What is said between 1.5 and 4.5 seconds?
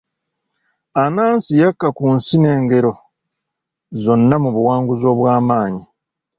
yakka ku nsi n'engero zonna mu